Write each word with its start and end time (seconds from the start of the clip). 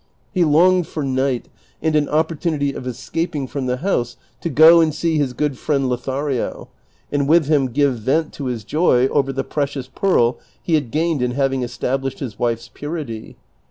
He 0.33 0.43
longed 0.43 0.87
for 0.87 1.03
night 1.03 1.47
and 1.79 1.95
an 1.95 2.09
opportunity 2.09 2.73
of 2.73 2.87
escaping 2.87 3.45
from 3.45 3.67
the 3.67 3.77
house 3.77 4.17
to 4.39 4.49
go 4.49 4.81
and 4.81 4.91
see 4.91 5.19
his 5.19 5.33
good 5.33 5.59
friend 5.59 5.87
Lothario, 5.89 6.69
and 7.11 7.27
with 7.29 7.45
him 7.45 7.67
give 7.67 7.99
vent 7.99 8.33
to 8.33 8.45
his 8.45 8.63
joy 8.63 9.05
over 9.09 9.31
the 9.31 9.43
precious 9.43 9.87
jiearl 9.89 10.37
he 10.59 10.73
had 10.73 10.89
gained 10.89 11.21
in 11.21 11.33
having 11.33 11.61
established 11.61 12.17
his 12.17 12.39
wife's 12.39 12.67
purity. 12.73 13.37